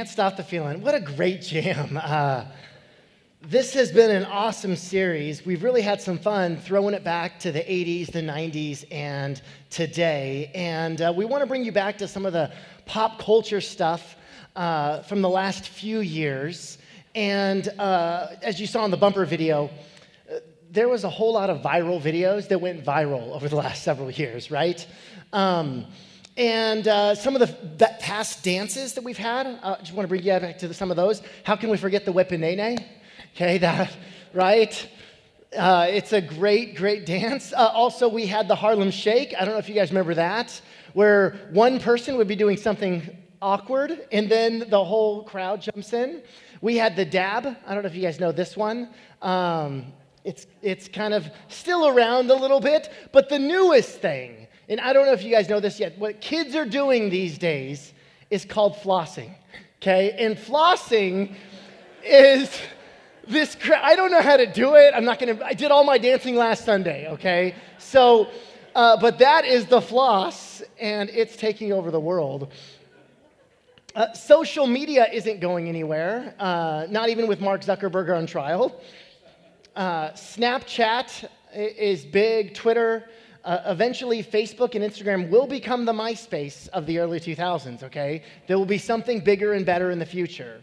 [0.00, 0.80] Can't Stop the Feeling.
[0.80, 2.00] What a great jam.
[2.02, 2.46] Uh,
[3.42, 5.44] this has been an awesome series.
[5.44, 10.50] We've really had some fun throwing it back to the 80s, the 90s, and today.
[10.54, 12.50] And uh, we want to bring you back to some of the
[12.86, 14.16] pop culture stuff
[14.56, 16.78] uh, from the last few years.
[17.14, 19.68] And uh, as you saw in the bumper video,
[20.32, 20.36] uh,
[20.70, 24.10] there was a whole lot of viral videos that went viral over the last several
[24.10, 24.86] years, right?
[25.34, 25.84] Um,
[26.40, 30.08] and uh, some of the past dances that we've had, I uh, just want to
[30.08, 31.20] bring you back to some of those.
[31.44, 32.76] How can we forget the Whip Nae Nae?
[33.34, 33.94] Okay, that,
[34.32, 34.88] right?
[35.54, 37.52] Uh, it's a great, great dance.
[37.52, 39.34] Uh, also, we had the Harlem Shake.
[39.38, 40.58] I don't know if you guys remember that,
[40.94, 43.02] where one person would be doing something
[43.42, 46.22] awkward and then the whole crowd jumps in.
[46.62, 47.54] We had the dab.
[47.66, 48.88] I don't know if you guys know this one.
[49.20, 49.92] Um,
[50.24, 54.92] it's, it's kind of still around a little bit, but the newest thing and I
[54.92, 57.92] don't know if you guys know this yet, what kids are doing these days
[58.30, 59.34] is called flossing.
[59.82, 60.12] Okay?
[60.12, 61.34] And flossing
[62.04, 62.56] is
[63.26, 64.94] this cra- I don't know how to do it.
[64.94, 67.54] I'm not to I did all my dancing last Sunday, okay?
[67.78, 68.28] So
[68.74, 72.52] uh, but that is the floss and it's taking over the world.
[73.96, 78.80] Uh, social media isn't going anywhere, uh, not even with Mark Zuckerberg on trial.
[79.74, 83.08] Uh, Snapchat is big, Twitter,
[83.44, 88.22] uh, eventually Facebook and Instagram will become the MySpace of the early 2000s, okay?
[88.46, 90.62] There will be something bigger and better in the future.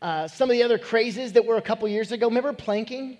[0.00, 3.18] Uh, some of the other crazes that were a couple years ago, remember planking?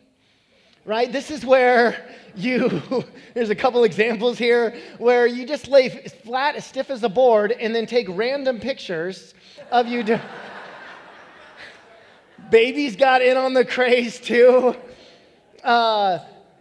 [0.84, 1.11] Right?
[1.11, 6.65] This is where you, there's a couple examples here, where you just lay flat, as
[6.65, 9.34] stiff as a board, and then take random pictures
[9.72, 10.03] of you.
[10.03, 10.20] Do-
[12.50, 14.77] Babies got in on the craze too.
[15.65, 16.19] Uh,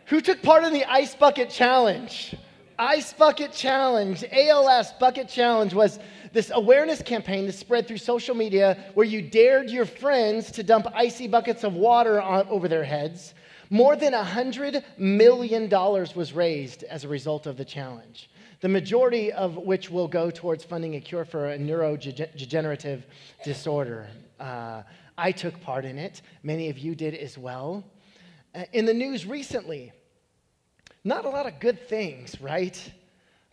[0.07, 2.35] who took part in the Ice Bucket Challenge?
[2.77, 5.99] Ice Bucket Challenge, ALS Bucket Challenge was
[6.33, 10.87] this awareness campaign that spread through social media where you dared your friends to dump
[10.93, 13.35] icy buckets of water on, over their heads.
[13.69, 18.29] More than $100 million was raised as a result of the challenge,
[18.61, 23.03] the majority of which will go towards funding a cure for a neurodegenerative
[23.43, 24.07] disorder.
[24.39, 24.81] Uh,
[25.17, 27.83] I took part in it, many of you did as well.
[28.55, 29.91] Uh, in the news recently,
[31.03, 32.91] not a lot of good things, right?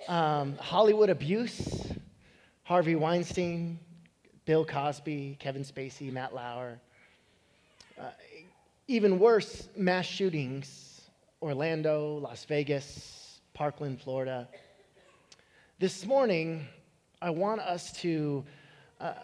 [0.08, 1.92] Um, Hollywood abuse,
[2.62, 3.78] Harvey Weinstein,
[4.44, 6.78] Bill Cosby, Kevin Spacey, Matt Lauer.
[7.98, 8.10] Uh,
[8.86, 11.00] even worse, mass shootings,
[11.42, 14.48] Orlando, Las Vegas, Parkland, Florida.
[15.80, 16.66] This morning,
[17.20, 18.44] I want us to
[19.00, 19.14] uh,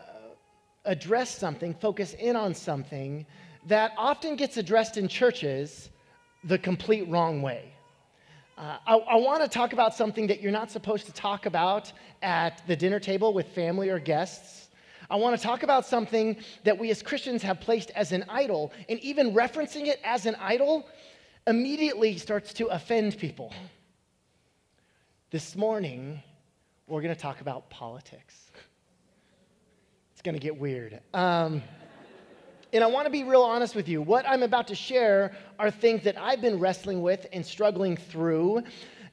[0.85, 3.25] address something, focus in on something
[3.67, 5.91] that often gets addressed in churches
[6.45, 7.76] the complete wrong way.
[8.57, 11.93] Uh, I, I want to talk about something that you're not supposed to talk about
[12.23, 14.69] at the dinner table with family or guests.
[15.11, 18.73] I want to talk about something that we as Christians have placed as an idol,
[18.89, 20.89] and even referencing it as an idol
[21.47, 23.53] immediately starts to offend people.
[25.31, 26.23] This morning,
[26.87, 28.51] we're going to talk about politics.
[30.13, 31.01] It's going to get weird.
[31.13, 31.63] Um,
[32.73, 34.03] and I want to be real honest with you.
[34.03, 38.63] What I'm about to share are things that I've been wrestling with and struggling through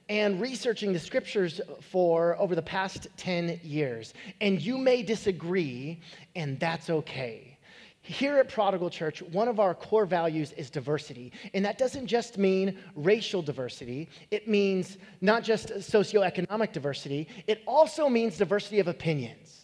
[0.10, 4.14] and researching the scriptures for over the past 10 years.
[4.42, 6.00] And you may disagree,
[6.36, 7.58] and that's okay.
[8.02, 11.32] Here at Prodigal Church, one of our core values is diversity.
[11.54, 18.10] And that doesn't just mean racial diversity, it means not just socioeconomic diversity, it also
[18.10, 19.63] means diversity of opinions.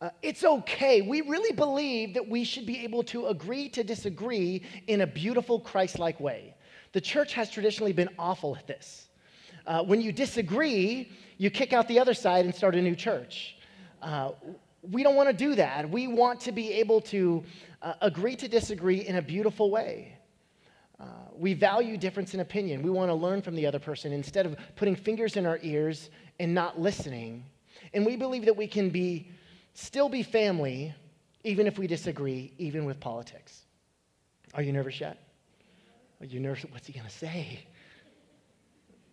[0.00, 1.02] Uh, it's okay.
[1.02, 5.60] We really believe that we should be able to agree to disagree in a beautiful,
[5.60, 6.54] Christ like way.
[6.92, 9.08] The church has traditionally been awful at this.
[9.66, 13.56] Uh, when you disagree, you kick out the other side and start a new church.
[14.02, 14.32] Uh,
[14.90, 15.88] we don't want to do that.
[15.88, 17.42] We want to be able to
[17.80, 20.18] uh, agree to disagree in a beautiful way.
[21.00, 22.82] Uh, we value difference in opinion.
[22.82, 26.10] We want to learn from the other person instead of putting fingers in our ears
[26.38, 27.44] and not listening.
[27.94, 29.30] And we believe that we can be
[29.74, 30.94] still be family
[31.44, 33.62] even if we disagree, even with politics.
[34.54, 35.18] Are you nervous yet?
[36.20, 36.64] Are you nervous?
[36.70, 37.66] What's he going to say?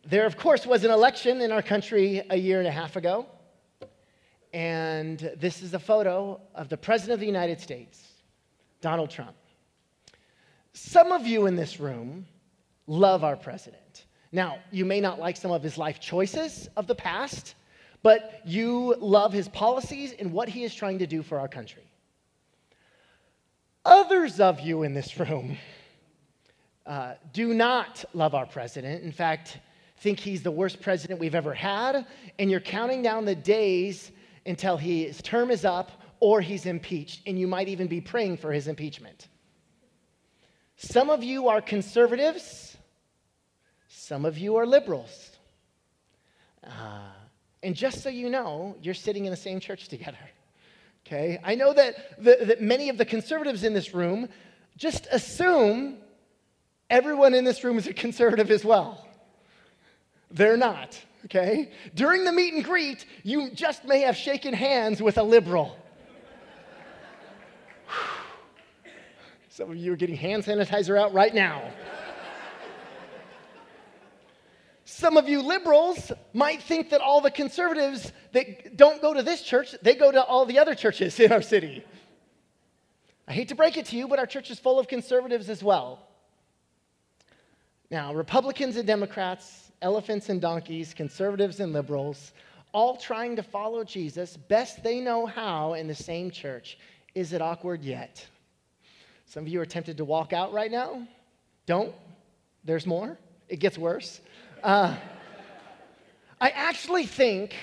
[0.05, 3.25] There, of course, was an election in our country a year and a half ago.
[4.53, 8.07] And this is a photo of the President of the United States,
[8.81, 9.35] Donald Trump.
[10.73, 12.25] Some of you in this room
[12.87, 14.05] love our president.
[14.31, 17.55] Now, you may not like some of his life choices of the past,
[18.03, 21.83] but you love his policies and what he is trying to do for our country.
[23.85, 25.57] Others of you in this room
[26.85, 29.03] uh, do not love our president.
[29.03, 29.59] In fact,
[29.97, 32.05] think he's the worst president we've ever had,
[32.39, 34.11] and you're counting down the days
[34.45, 38.51] until his term is up or he's impeached, and you might even be praying for
[38.51, 39.27] his impeachment.
[40.75, 42.77] Some of you are conservatives,
[43.87, 45.31] some of you are liberals.
[46.63, 47.11] Uh,
[47.63, 50.17] and just so you know, you're sitting in the same church together.
[51.07, 51.39] Okay?
[51.43, 54.29] I know that, the, that many of the conservatives in this room
[54.77, 55.97] just assume
[56.91, 59.07] everyone in this room is a conservative as well.
[60.29, 61.71] They're not, okay?
[61.95, 65.75] During the meet and greet, you just may have shaken hands with a liberal.
[69.49, 71.63] Some of you are getting hand sanitizer out right now.
[75.01, 79.41] Some of you liberals might think that all the conservatives that don't go to this
[79.41, 81.83] church, they go to all the other churches in our city.
[83.27, 85.63] I hate to break it to you, but our church is full of conservatives as
[85.63, 86.07] well.
[87.89, 92.33] Now, Republicans and Democrats, elephants and donkeys, conservatives and liberals,
[92.71, 96.77] all trying to follow Jesus best they know how in the same church.
[97.15, 98.23] Is it awkward yet?
[99.25, 101.07] Some of you are tempted to walk out right now.
[101.65, 101.91] Don't.
[102.63, 103.17] There's more.
[103.49, 104.21] It gets worse.
[104.63, 104.95] Uh,
[106.39, 107.55] I actually think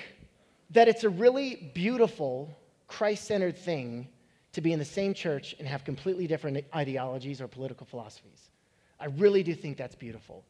[0.71, 2.57] that it's a really beautiful,
[2.89, 4.09] Christ centered thing
[4.53, 8.51] to be in the same church and have completely different ideologies or political philosophies.
[8.99, 10.45] I really do think that's beautiful.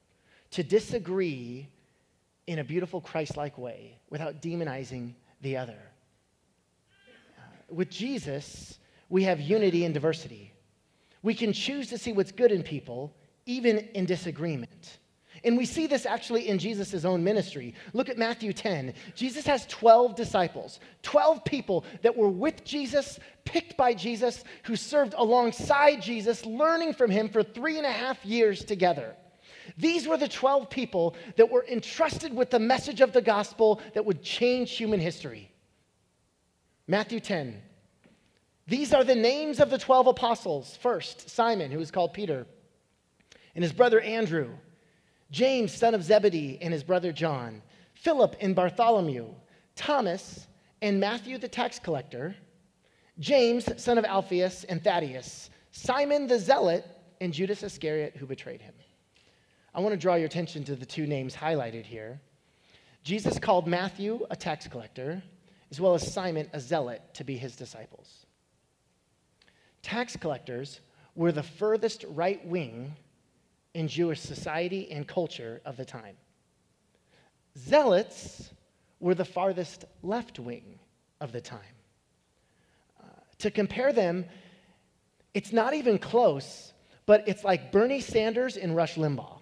[0.53, 1.69] To disagree
[2.47, 5.13] in a beautiful Christ like way without demonizing
[5.43, 5.79] the other.
[7.39, 8.79] Uh, with Jesus,
[9.11, 10.53] we have unity and diversity.
[11.23, 13.15] We can choose to see what's good in people,
[13.45, 14.99] even in disagreement.
[15.49, 17.75] And we see this actually in Jesus' own ministry.
[17.95, 18.93] Look at Matthew 10.
[19.15, 25.15] Jesus has 12 disciples, 12 people that were with Jesus, picked by Jesus, who served
[25.17, 29.17] alongside Jesus, learning from him for three and a half years together.
[29.79, 34.05] These were the 12 people that were entrusted with the message of the gospel that
[34.05, 35.51] would change human history.
[36.87, 37.59] Matthew 10.
[38.67, 40.77] These are the names of the 12 apostles.
[40.83, 42.47] First, Simon, who is called Peter,
[43.55, 44.51] and his brother Andrew.
[45.31, 47.63] James, son of Zebedee, and his brother John,
[47.95, 49.27] Philip and Bartholomew,
[49.77, 50.47] Thomas
[50.81, 52.35] and Matthew the tax collector,
[53.19, 56.85] James, son of Alphaeus and Thaddeus, Simon the zealot,
[57.21, 58.75] and Judas Iscariot, who betrayed him.
[59.75, 62.21] I want to draw your attention to the two names highlighted here.
[63.03, 65.23] Jesus called Matthew a tax collector,
[65.71, 68.27] as well as Simon a zealot, to be his disciples.
[69.83, 70.81] Tax collectors
[71.15, 72.95] were the furthest right wing
[73.79, 76.17] in Jewish society and culture of the time.
[77.57, 78.51] Zealots
[78.99, 80.81] were the farthest left wing
[81.21, 81.77] of the time.
[83.01, 83.05] Uh,
[83.39, 84.25] to compare them,
[85.33, 86.73] it's not even close,
[87.07, 89.39] but it's like Bernie Sanders and Rush Limbaugh,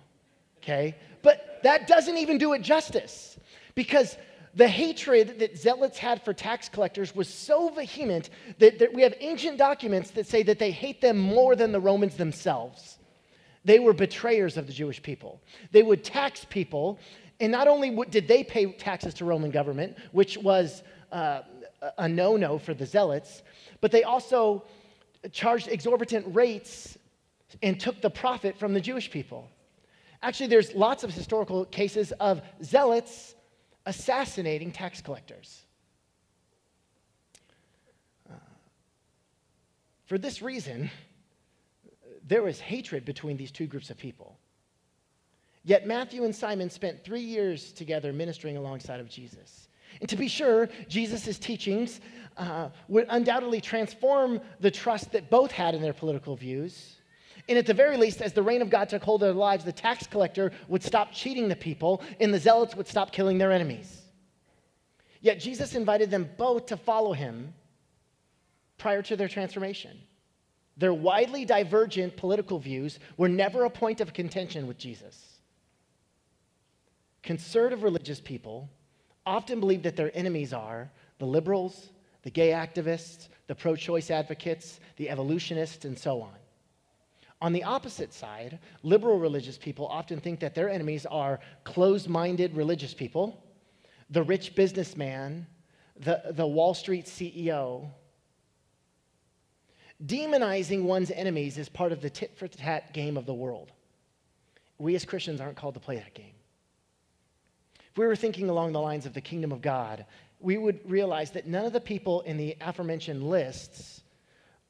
[0.59, 0.97] okay?
[1.23, 3.39] But that doesn't even do it justice
[3.75, 4.19] because
[4.55, 8.29] the hatred that zealots had for tax collectors was so vehement
[8.59, 11.81] that, that we have ancient documents that say that they hate them more than the
[11.81, 12.99] Romans themselves.
[13.67, 15.41] They were betrayers of the Jewish people.
[15.73, 17.01] They would tax people,
[17.41, 21.43] and not only did they pay taxes to Roman government, which was uh,
[21.99, 23.43] a no-no for the zealots,
[23.81, 24.63] but they also
[25.33, 26.97] charged exorbitant rates
[27.61, 29.49] and took the profit from the Jewish people.
[30.23, 33.35] Actually, there's lots of historical cases of zealots
[33.85, 35.65] assassinating tax collectors.
[38.31, 38.35] Uh,
[40.05, 40.89] for this reason,
[42.27, 44.39] there was hatred between these two groups of people.
[45.65, 49.69] Yet Matthew and Simon spent three years together ministering alongside of Jesus.
[50.01, 52.01] And to be sure, Jesus' teachings
[52.37, 56.97] uh, would undoubtedly transform the trust that both had in their political views.
[57.49, 59.65] And at the very least, as the reign of God took hold of their lives,
[59.65, 63.53] the tax collector would stop cheating the people, and the zealots would stop killing their
[63.53, 64.03] enemies.
[65.21, 67.55] Yet Jesus invited them both to follow him
[68.79, 69.99] prior to their transformation.
[70.77, 75.39] Their widely divergent political views were never a point of contention with Jesus.
[77.23, 78.69] Conservative religious people
[79.25, 81.89] often believe that their enemies are the liberals,
[82.23, 86.35] the gay activists, the pro choice advocates, the evolutionists, and so on.
[87.41, 92.57] On the opposite side, liberal religious people often think that their enemies are closed minded
[92.57, 93.43] religious people,
[94.11, 95.47] the rich businessman,
[95.99, 97.91] the, the Wall Street CEO,
[100.05, 103.73] Demonizing one's enemies is part of the tit for tat game of the world.
[104.79, 106.35] We as Christians aren't called to play that game.
[107.91, 110.05] If we were thinking along the lines of the kingdom of God,
[110.39, 114.03] we would realize that none of the people in the aforementioned lists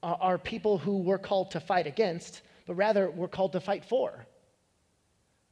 [0.03, 4.25] are people who we're called to fight against, but rather we're called to fight for.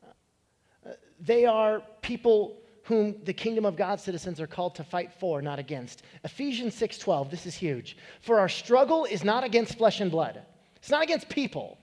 [0.04, 5.42] Uh, they are people whom the kingdom of God citizens are called to fight for,
[5.42, 6.02] not against.
[6.22, 7.96] Ephesians 6:12, this is huge.
[8.20, 10.42] For our struggle is not against flesh and blood.
[10.76, 11.78] It's not against people.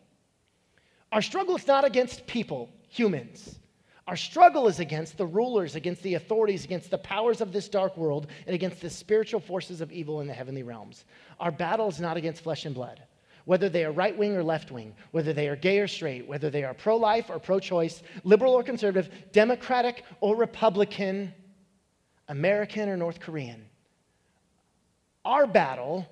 [1.12, 3.60] Our struggle is not against people, humans.
[4.08, 7.98] Our struggle is against the rulers, against the authorities, against the powers of this dark
[7.98, 11.05] world, and against the spiritual forces of evil in the heavenly realms.
[11.39, 13.01] Our battle is not against flesh and blood,
[13.45, 16.50] whether they are right wing or left wing, whether they are gay or straight, whether
[16.50, 21.33] they are pro life or pro choice, liberal or conservative, Democratic or Republican,
[22.27, 23.65] American or North Korean.
[25.25, 26.07] Our battle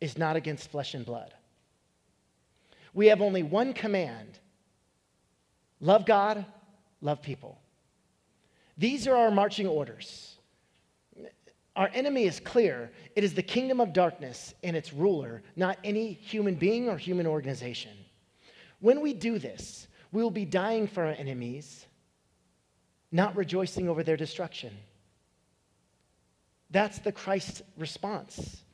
[0.00, 1.34] is not against flesh and blood.
[2.94, 4.38] We have only one command
[5.80, 6.44] love God
[7.00, 7.60] love people.
[8.76, 10.37] These are our marching orders.
[11.78, 12.90] Our enemy is clear.
[13.14, 17.24] It is the kingdom of darkness and its ruler, not any human being or human
[17.24, 17.92] organization.
[18.80, 21.86] When we do this, we will be dying for our enemies,
[23.12, 24.76] not rejoicing over their destruction.
[26.70, 28.64] That's the Christ response.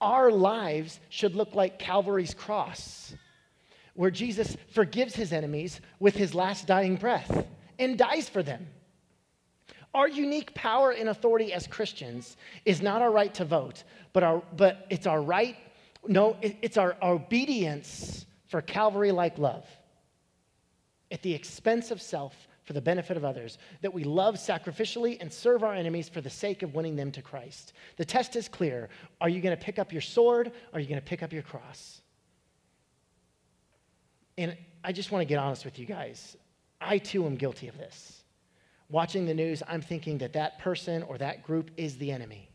[0.00, 3.14] Our lives should look like Calvary's cross,
[3.94, 7.46] where Jesus forgives his enemies with his last dying breath
[7.78, 8.66] and dies for them.
[9.94, 14.42] Our unique power and authority as Christians is not our right to vote, but, our,
[14.56, 15.56] but it's our right,
[16.06, 19.66] no, it, it's our obedience for Calvary like love
[21.10, 25.32] at the expense of self for the benefit of others, that we love sacrificially and
[25.32, 27.72] serve our enemies for the sake of winning them to Christ.
[27.96, 28.88] The test is clear.
[29.20, 30.48] Are you going to pick up your sword?
[30.48, 32.00] Or are you going to pick up your cross?
[34.38, 36.36] And I just want to get honest with you guys.
[36.80, 38.19] I too am guilty of this.
[38.90, 42.50] Watching the news, I'm thinking that that person or that group is the enemy.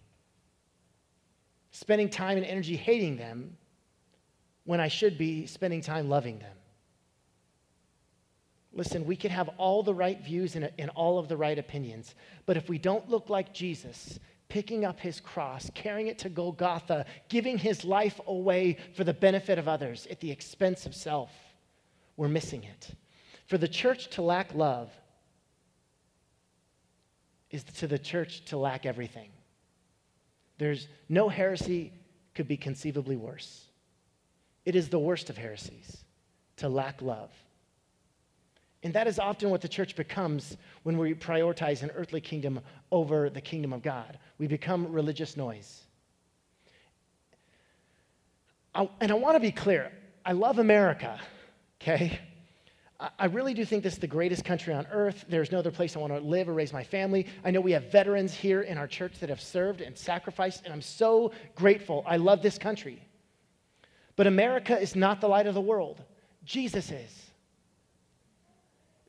[1.71, 3.57] Spending time and energy hating them
[4.65, 6.55] when I should be spending time loving them.
[8.73, 12.15] Listen, we can have all the right views and, and, all of the right opinions,
[12.45, 17.05] but if we don't look like Jesus, picking up his cross, carrying it to Golgotha,
[17.29, 21.31] giving his life away for the benefit of others at the expense of self,
[22.17, 22.91] we're missing it.
[23.47, 24.91] For the church to lack love
[27.51, 29.29] is to the church to lack everything.
[30.57, 31.93] There's no heresy
[32.33, 33.65] could be conceivably worse.
[34.65, 36.03] It is the worst of heresies
[36.57, 37.31] to lack love.
[38.83, 42.59] And that is often what the church becomes when we prioritize an earthly kingdom
[42.91, 44.19] over the kingdom of God.
[44.37, 45.83] We become religious noise.
[48.75, 49.91] I, and I want to be clear
[50.23, 51.19] I love America,
[51.81, 52.19] okay?
[53.19, 55.25] I really do think this is the greatest country on earth.
[55.27, 57.27] There's no other place I want to live or raise my family.
[57.43, 60.73] I know we have veterans here in our church that have served and sacrificed, and
[60.73, 62.03] I'm so grateful.
[62.07, 63.01] I love this country.
[64.15, 66.01] But America is not the light of the world,
[66.45, 67.31] Jesus is.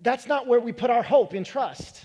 [0.02, 2.04] That's not where we put our hope and trust.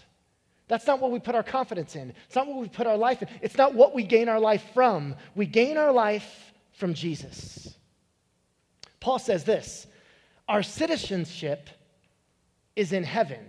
[0.68, 2.14] That's not what we put our confidence in.
[2.28, 3.28] It's not what we put our life in.
[3.42, 5.16] It's not what we gain our life from.
[5.36, 7.76] We gain our life from Jesus.
[9.00, 9.88] Paul says this
[10.48, 11.70] our citizenship
[12.76, 13.46] is in heaven.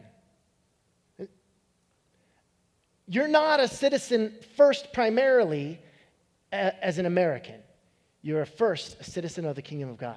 [3.06, 5.80] You're not a citizen first, primarily,
[6.50, 7.60] as an American.
[8.22, 10.16] You're a first a citizen of the kingdom of God.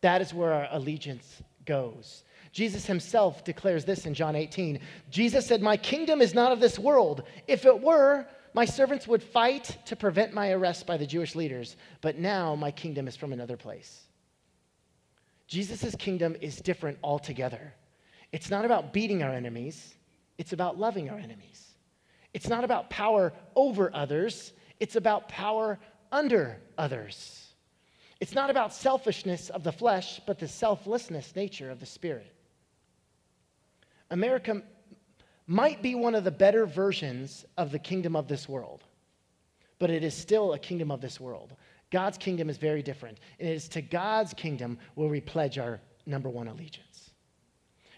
[0.00, 2.24] That is where our allegiance goes.
[2.52, 4.78] Jesus himself declares this in John 18.
[5.10, 7.24] Jesus said, My kingdom is not of this world.
[7.48, 11.76] If it were, my servants would fight to prevent my arrest by the Jewish leaders,
[12.00, 14.02] but now my kingdom is from another place.
[15.48, 17.74] Jesus' kingdom is different altogether.
[18.34, 19.94] It's not about beating our enemies,
[20.38, 21.68] it's about loving our enemies.
[22.32, 25.78] It's not about power over others, it's about power
[26.10, 27.46] under others.
[28.18, 32.34] It's not about selfishness of the flesh, but the selflessness nature of the spirit.
[34.10, 34.62] America
[35.46, 38.82] might be one of the better versions of the kingdom of this world,
[39.78, 41.54] but it is still a kingdom of this world.
[41.92, 43.20] God's kingdom is very different.
[43.38, 46.93] And it is to God's kingdom where we pledge our number one allegiance.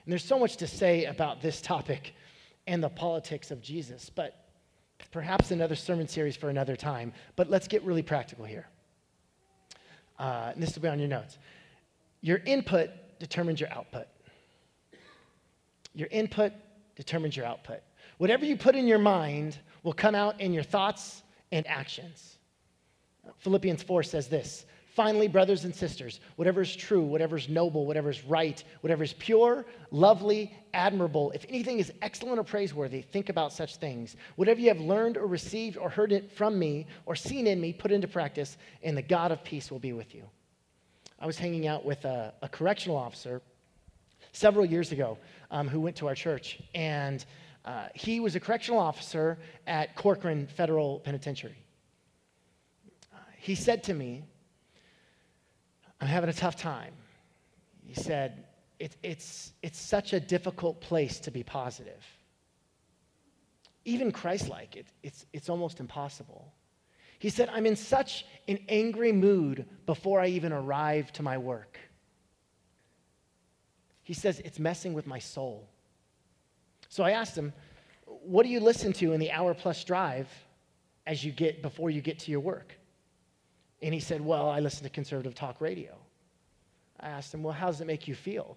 [0.07, 2.15] And there's so much to say about this topic
[2.69, 4.47] and the politics of Jesus, but
[5.11, 7.13] perhaps another sermon series for another time.
[7.35, 8.69] But let's get really practical here.
[10.17, 11.39] Uh, this will be on your notes.
[12.21, 14.07] Your input determines your output.
[15.93, 16.53] Your input
[16.95, 17.81] determines your output.
[18.19, 22.39] Whatever you put in your mind will come out in your thoughts and actions.
[23.39, 28.09] Philippians 4 says this Finally, brothers and sisters, whatever is true, whatever is noble, whatever
[28.11, 33.53] is right, whatever is pure, lovely, admirable, if anything is excellent or praiseworthy, think about
[33.53, 34.17] such things.
[34.37, 37.75] Whatever you have learned or received or heard it from me or seen in me,
[37.75, 40.25] put into practice, and the God of peace will be with you.
[41.21, 43.43] I was hanging out with a, a correctional officer
[44.33, 45.19] several years ago
[45.51, 47.25] um, who went to our church, and
[47.67, 49.37] Uh, he was a correctional officer
[49.67, 51.59] at Corcoran Federal Penitentiary.
[53.13, 54.23] Uh, he said to me,
[56.01, 56.93] I'm having a tough time.
[57.85, 58.45] He said,
[58.79, 62.05] it, it's, it's such a difficult place to be positive.
[63.85, 66.53] Even Christ like, it, it's, it's almost impossible.
[67.19, 71.79] He said, I'm in such an angry mood before I even arrive to my work.
[74.03, 75.69] He says, it's messing with my soul.
[76.89, 77.53] So I asked him,
[78.05, 80.29] What do you listen to in the hour plus drive
[81.07, 82.79] as you get before you get to your work?
[83.83, 85.97] And he said, Well, I listen to conservative talk radio.
[87.01, 88.57] I asked him, Well, how does it make you feel?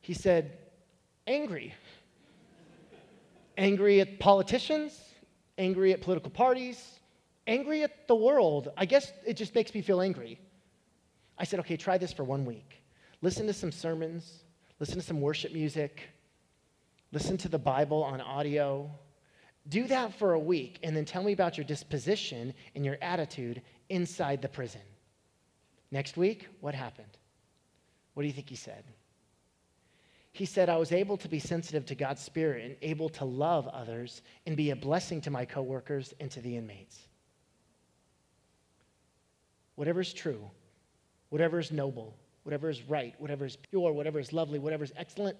[0.00, 0.58] He said,
[1.26, 1.74] Angry.
[3.56, 4.98] angry at politicians,
[5.56, 7.00] angry at political parties,
[7.46, 8.70] angry at the world.
[8.76, 10.40] I guess it just makes me feel angry.
[11.38, 12.82] I said, Okay, try this for one week.
[13.22, 14.44] Listen to some sermons,
[14.78, 16.02] listen to some worship music,
[17.12, 18.90] listen to the Bible on audio.
[19.68, 23.60] Do that for a week, and then tell me about your disposition and your attitude
[23.88, 24.80] inside the prison.
[25.90, 27.18] Next week, what happened?
[28.14, 28.84] What do you think he said?
[30.32, 33.66] He said, I was able to be sensitive to God's Spirit and able to love
[33.68, 36.98] others and be a blessing to my coworkers and to the inmates.
[39.74, 40.50] Whatever is true,
[41.30, 45.36] whatever is noble, whatever is right, whatever is pure, whatever is lovely, whatever is excellent,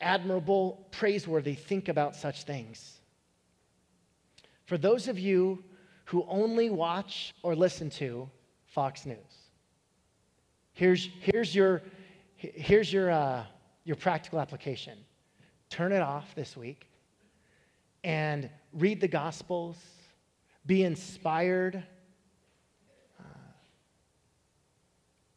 [0.00, 3.00] admirable, praiseworthy, think about such things.
[4.64, 5.62] For those of you
[6.06, 8.28] who only watch or listen to
[8.66, 9.44] Fox News,
[10.74, 11.82] Here's, here's your,
[12.34, 13.44] here's your, uh,
[13.84, 14.98] your practical application.
[15.70, 16.88] Turn it off this week
[18.02, 19.76] and read the Gospels,
[20.66, 21.80] be inspired,
[23.20, 23.22] uh,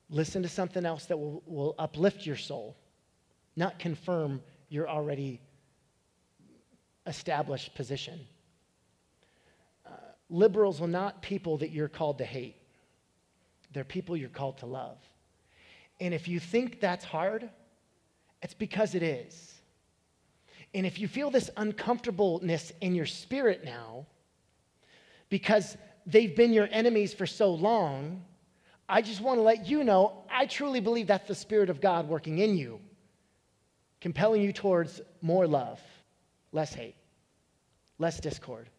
[0.10, 2.76] listen to something else that will, will uplift your soul,
[3.56, 5.40] not confirm your already
[7.06, 8.20] established position.
[10.30, 12.58] Liberals are not people that you're called to hate,
[13.74, 14.98] they're people you're called to love.
[16.00, 17.50] And if you think that's hard,
[18.42, 19.56] it's because it is.
[20.74, 24.06] And if you feel this uncomfortableness in your spirit now,
[25.30, 28.24] because they've been your enemies for so long,
[28.88, 32.08] I just want to let you know I truly believe that's the Spirit of God
[32.08, 32.80] working in you,
[34.00, 35.82] compelling you towards more love,
[36.52, 36.96] less hate,
[37.98, 38.70] less discord.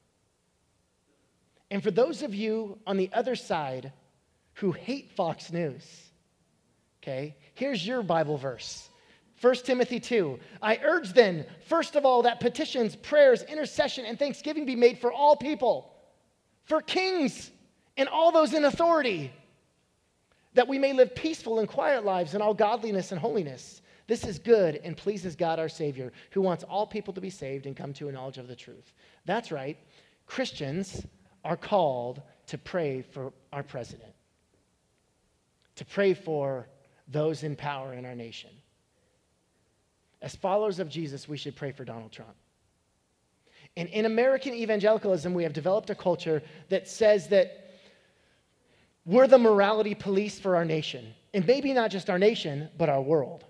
[1.70, 3.92] And for those of you on the other side
[4.54, 6.09] who hate Fox News,
[7.02, 7.37] Okay?
[7.54, 8.88] Here's your Bible verse.
[9.40, 10.38] 1 Timothy 2.
[10.61, 15.12] I urge then, first of all, that petitions, prayers, intercession, and thanksgiving be made for
[15.12, 15.94] all people,
[16.64, 17.50] for kings
[17.96, 19.33] and all those in authority,
[20.54, 23.81] that we may live peaceful and quiet lives in all godliness and holiness.
[24.09, 27.66] This is good and pleases God our Savior, who wants all people to be saved
[27.66, 28.92] and come to a knowledge of the truth.
[29.24, 29.78] That's right.
[30.26, 31.07] Christians
[31.44, 34.12] are called to pray for our president,
[35.77, 36.68] to pray for
[37.09, 38.51] those in power in our nation.
[40.20, 42.35] As followers of Jesus, we should pray for Donald Trump.
[43.77, 47.70] And in American evangelicalism, we have developed a culture that says that
[49.07, 51.14] we're the morality police for our nation.
[51.33, 53.44] And maybe not just our nation, but our world.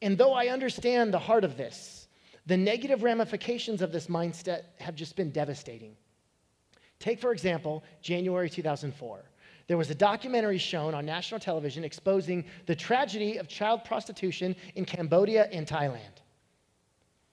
[0.00, 2.01] And though I understand the heart of this,
[2.46, 5.96] the negative ramifications of this mindset have just been devastating.
[6.98, 9.24] Take, for example, January 2004
[9.66, 14.84] there was a documentary shown on national television exposing the tragedy of child prostitution in
[14.84, 16.20] Cambodia and Thailand.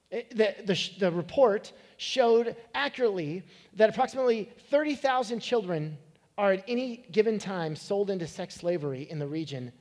[0.10, 3.44] The, the, the report showed accurately
[3.76, 5.98] that approximately 30,000 children
[6.38, 9.72] are at any given time sold into sex slavery in the region,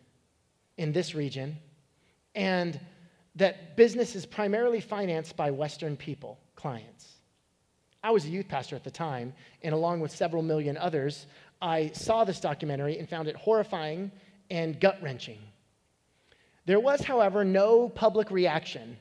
[0.77, 1.57] in this region,
[2.35, 2.79] and
[3.39, 7.15] that business is primarily financed by Western people, clients.
[8.03, 11.27] I was a youth pastor at the time, and along with several million others,
[11.63, 14.11] I saw this documentary and found it horrifying
[14.51, 15.39] and gut wrenching.
[16.67, 18.97] There was, however, no public reaction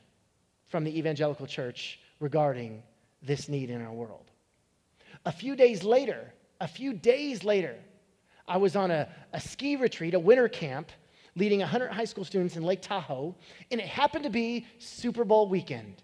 [0.68, 2.82] from the evangelical church regarding
[3.22, 4.30] this need in our world.
[5.26, 7.74] A few days later, a few days later,
[8.46, 10.90] I was on a, a ski retreat, a winter camp,
[11.38, 13.34] leading 100 high school students in Lake Tahoe,
[13.70, 16.02] and it happened to be Super Bowl weekend.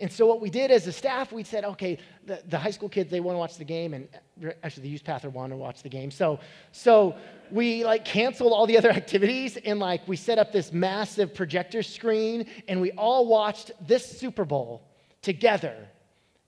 [0.00, 2.88] And so what we did as a staff, we said, okay, the, the high school
[2.88, 4.08] kids, they want to watch the game, and
[4.44, 6.10] uh, actually the youth pastor wanted to watch the game.
[6.10, 6.40] So,
[6.72, 7.16] so
[7.50, 11.82] we like canceled all the other activities, and like we set up this massive projector
[11.82, 14.82] screen, and we all watched this Super Bowl
[15.22, 15.76] together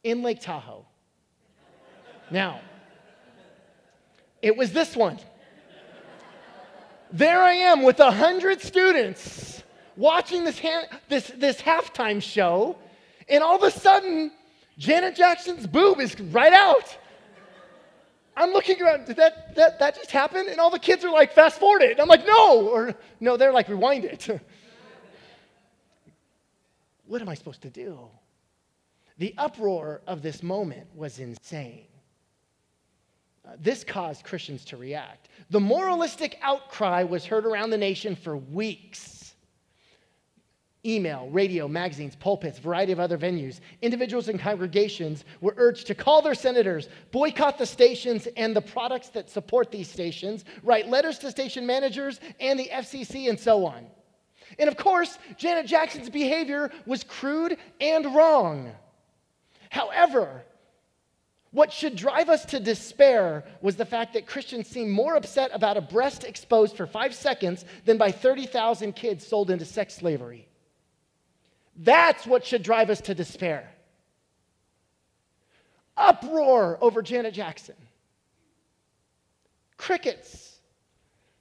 [0.03, 0.85] in Lake Tahoe.
[2.31, 2.61] Now,
[4.43, 5.19] it was this one.
[7.13, 9.63] There I am with a hundred students
[9.97, 12.77] watching this, ha- this, this halftime show
[13.29, 14.31] And all of a sudden,
[14.79, 16.97] Janet Jackson's boob is right out.
[18.37, 20.47] I'm looking around, did that, that, that just happen?
[20.49, 21.93] And all the kids are like, fast forward it.
[21.93, 22.69] And I'm like, no.
[22.69, 24.29] Or no, they're like, rewind it.
[27.07, 27.99] what am I supposed to do?
[29.19, 31.87] The uproar of this moment was insane.
[33.61, 35.29] This caused Christians to react.
[35.51, 39.27] The moralistic outcry was heard around the nation for weeks
[40.87, 43.61] email, radio, magazines, pulpits, variety of other venues.
[43.83, 49.09] Individuals and congregations were urged to call their senators, boycott the stations and the products
[49.09, 53.87] that support these stations, write letters to station managers and the FCC, and so on.
[54.59, 58.71] And of course, Janet Jackson's behavior was crude and wrong.
[59.71, 60.45] However,
[61.57, 65.79] what should drive us to despair was the fact that Christians seem more upset about
[65.79, 70.47] a breast exposed for five seconds than by 30,000 kids sold into sex slavery.
[71.75, 73.73] That's what should drive us to despair.
[75.97, 77.77] Uproar over Janet Jackson.
[79.79, 80.61] Crickets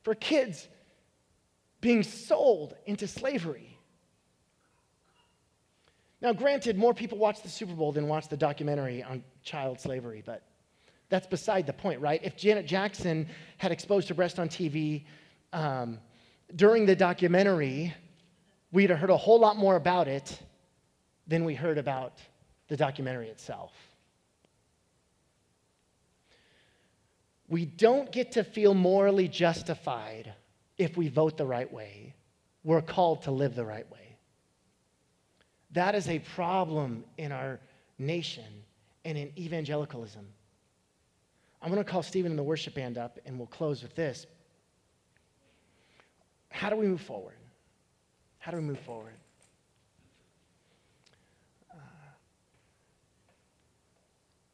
[0.03, 0.69] for kids
[1.81, 3.74] being sold into slavery.
[6.25, 10.23] Now, granted, more people watch the Super Bowl than watch the documentary on child slavery,
[10.25, 10.41] but
[11.07, 12.19] that's beside the point, right?
[12.23, 13.27] If Janet Jackson
[13.59, 15.05] had exposed her breast on TV
[15.53, 15.99] um,
[16.55, 17.93] during the documentary,
[18.71, 20.39] we'd have heard a whole lot more about it
[21.27, 22.17] than we heard about
[22.69, 23.71] the documentary itself.
[27.47, 30.33] We don't get to feel morally justified
[30.79, 32.15] if we vote the right way.
[32.63, 34.04] We're called to live the right way.
[35.75, 37.59] That is a problem in our
[37.99, 38.63] nation
[39.03, 40.25] and in evangelicalism.
[41.61, 44.25] I'm going to call Stephen and the worship band up, and we'll close with this.
[46.49, 47.35] How do we move forward?
[48.39, 49.15] How do we move forward?
[51.69, 51.75] Uh,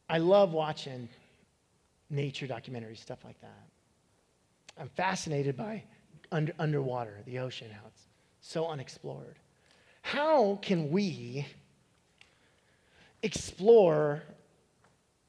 [0.09, 1.07] I love watching
[2.09, 3.67] nature documentaries, stuff like that.
[4.79, 5.83] I'm fascinated by
[6.31, 8.07] under, underwater, the ocean, how it's
[8.39, 9.35] so unexplored.
[10.01, 11.45] How can we
[13.23, 14.23] explore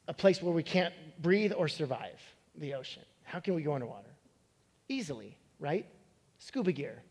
[0.09, 2.21] a place where we can't breathe or survive
[2.57, 3.03] the ocean?
[3.23, 4.11] How can we go underwater?
[4.89, 5.87] Easily, right?
[6.39, 7.03] Scuba gear.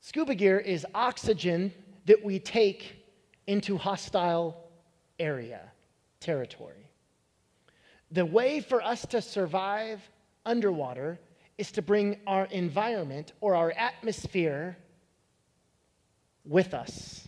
[0.00, 1.72] Scuba gear is oxygen
[2.06, 2.96] that we take
[3.46, 4.68] into hostile
[5.18, 5.60] area,
[6.20, 6.88] territory.
[8.10, 10.00] The way for us to survive
[10.44, 11.18] underwater
[11.56, 14.76] is to bring our environment or our atmosphere
[16.44, 17.26] with us.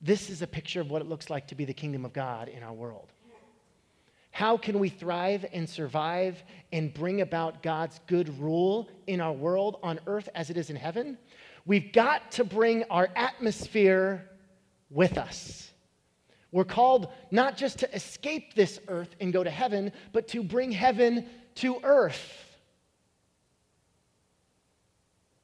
[0.00, 2.48] This is a picture of what it looks like to be the kingdom of God
[2.48, 3.10] in our world.
[4.30, 9.78] How can we thrive and survive and bring about God's good rule in our world
[9.82, 11.16] on earth as it is in heaven?
[11.64, 14.28] We've got to bring our atmosphere
[14.90, 15.70] with us.
[16.50, 20.72] We're called not just to escape this earth and go to heaven, but to bring
[20.72, 22.56] heaven to earth.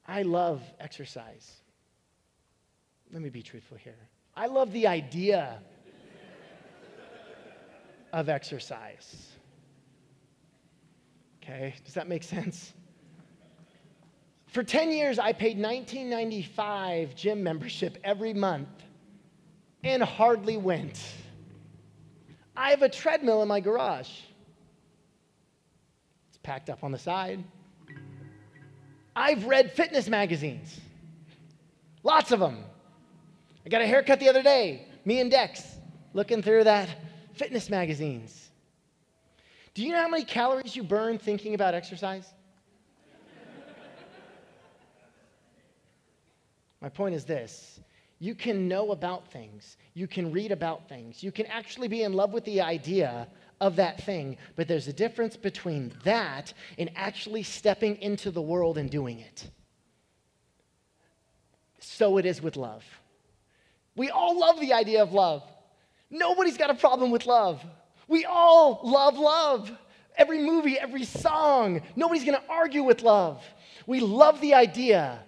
[0.05, 1.60] I love exercise.
[3.11, 3.97] Let me be truthful here.
[4.35, 5.59] I love the idea
[8.13, 9.27] of exercise.
[11.43, 12.73] Okay, does that make sense?
[14.47, 18.69] For 10 years, I paid 1995 gym membership every month
[19.83, 21.01] and hardly went.
[22.55, 24.09] I have a treadmill in my garage.
[26.29, 27.43] It's packed up on the side.
[29.15, 30.79] I've read fitness magazines,
[32.03, 32.63] lots of them.
[33.65, 35.63] I got a haircut the other day, me and Dex,
[36.13, 36.89] looking through that
[37.33, 38.49] fitness magazines.
[39.73, 42.27] Do you know how many calories you burn thinking about exercise?
[46.81, 47.79] My point is this
[48.19, 52.13] you can know about things, you can read about things, you can actually be in
[52.13, 53.27] love with the idea
[53.59, 58.77] of that thing, but there's a difference between that and actually stepping into the world
[58.77, 59.49] and doing it.
[61.79, 62.83] So it is with love.
[63.95, 65.43] We all love the idea of love.
[66.09, 67.63] Nobody's got a problem with love.
[68.07, 69.71] We all love love.
[70.17, 73.41] Every movie, every song, nobody's gonna argue with love.
[73.87, 75.19] We love the idea.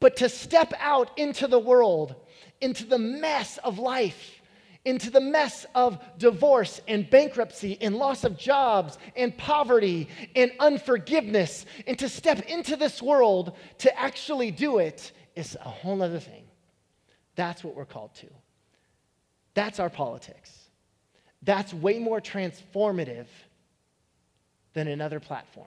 [0.00, 2.14] But to step out into the world,
[2.60, 4.40] into the mess of life,
[4.84, 11.66] into the mess of divorce and bankruptcy and loss of jobs and poverty and unforgiveness,
[11.86, 16.44] and to step into this world to actually do it is a whole other thing.
[17.34, 18.26] That's what we're called to.
[19.54, 20.50] That's our politics.
[21.42, 23.26] That's way more transformative
[24.74, 25.66] than another platform.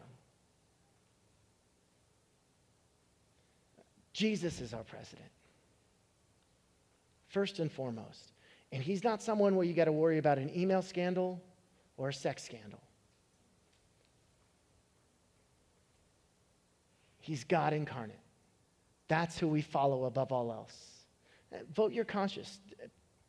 [4.13, 5.30] Jesus is our president.
[7.28, 8.32] first and foremost.
[8.71, 11.41] And he's not someone where you got to worry about an email scandal
[11.97, 12.80] or a sex scandal.
[17.19, 18.19] He's God incarnate.
[19.10, 20.95] That's who we follow above all else.
[21.74, 22.60] Vote your conscience.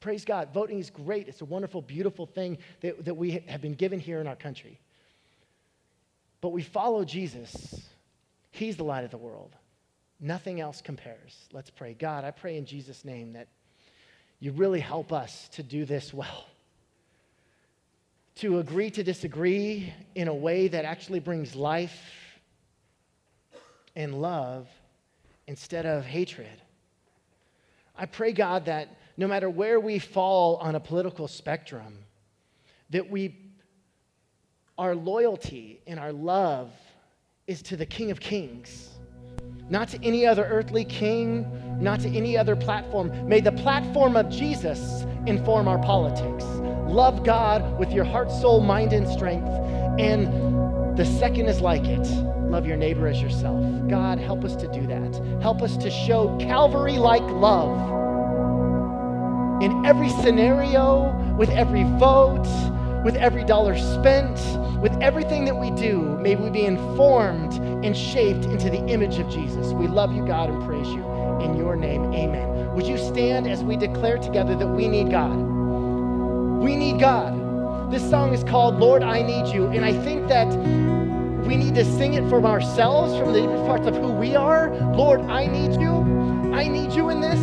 [0.01, 0.51] Praise God.
[0.53, 1.29] Voting is great.
[1.29, 4.79] It's a wonderful, beautiful thing that, that we have been given here in our country.
[6.41, 7.81] But we follow Jesus.
[8.53, 9.55] He's the light of the world.
[10.21, 11.49] Nothing else compares.
[11.53, 11.95] Let's pray.
[11.95, 13.49] God, I pray in Jesus' name that
[14.39, 16.47] you really help us to do this well.
[18.37, 22.01] To agree to disagree in a way that actually brings life
[23.95, 24.69] and love
[25.47, 26.63] instead of hatred.
[27.99, 31.99] I pray, God, that no matter where we fall on a political spectrum,
[32.91, 33.35] that we,
[34.77, 36.71] our loyalty and our love
[37.47, 38.91] is to the King of Kings,
[39.71, 41.47] not to any other earthly king,
[41.81, 43.29] not to any other platform.
[43.29, 46.45] May the platform of Jesus inform our politics.
[46.89, 49.49] Love God with your heart, soul, mind, and strength.
[49.99, 53.63] And the second is like it love your neighbor as yourself.
[53.87, 55.43] God, help us to do that.
[55.43, 57.77] Help us to show Calvary like love
[59.63, 62.49] in every scenario, with every vote,
[63.05, 64.41] with every dollar spent,
[64.81, 66.01] with everything that we do.
[66.17, 67.53] May we be informed
[67.85, 69.75] and shaped into the image of Jesus.
[69.75, 71.05] We love you, God, and praise you.
[71.43, 72.75] In your name, amen.
[72.75, 75.37] Would you stand as we declare together that we need God?
[75.37, 77.93] We need God.
[77.93, 79.67] This song is called Lord, I Need You.
[79.67, 80.49] And I think that
[81.47, 84.75] we need to sing it from ourselves, from the deepest parts of who we are.
[84.95, 85.93] Lord, I need you.
[86.53, 87.39] I need you in this.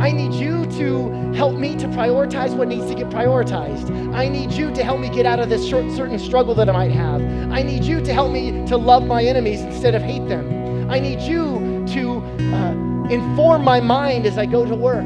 [0.00, 4.14] I need you to help me to prioritize what needs to get prioritized.
[4.14, 6.72] I need you to help me get out of this short, certain struggle that I
[6.72, 7.20] might have.
[7.52, 10.88] I need you to help me to love my enemies instead of hate them.
[10.90, 12.20] I need you to
[12.54, 12.72] uh,
[13.10, 15.04] inform my mind as I go to work.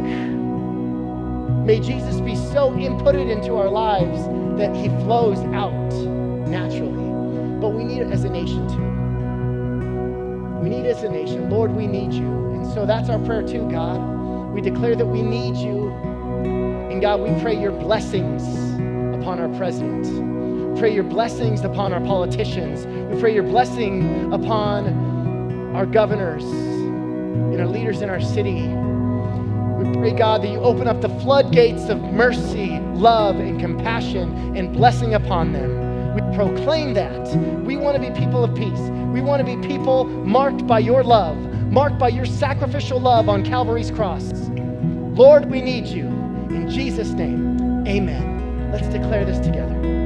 [1.67, 4.27] May Jesus be so inputted into our lives
[4.59, 5.93] that he flows out
[6.49, 7.04] naturally
[7.65, 10.61] but we need it as a nation too.
[10.63, 11.49] We need it as a nation.
[11.49, 12.27] Lord, we need you.
[12.53, 14.53] And so that's our prayer too, God.
[14.53, 15.89] We declare that we need you.
[16.91, 18.43] And God, we pray your blessings
[19.19, 20.79] upon our president.
[20.79, 22.85] Pray your blessings upon our politicians.
[23.15, 28.61] We pray your blessing upon our governors and our leaders in our city.
[28.69, 34.71] We pray, God, that you open up the floodgates of mercy, love, and compassion and
[34.71, 35.84] blessing upon them.
[36.15, 37.37] We proclaim that.
[37.65, 38.79] We want to be people of peace.
[39.13, 41.37] We want to be people marked by your love,
[41.73, 44.33] marked by your sacrificial love on Calvary's cross.
[45.15, 46.07] Lord, we need you.
[46.07, 48.71] In Jesus' name, amen.
[48.71, 50.04] Let's declare this together.